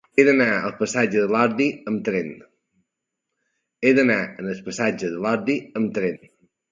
[0.19, 1.67] He d'anar al passatge de l'Ordi
[5.75, 6.15] amb tren.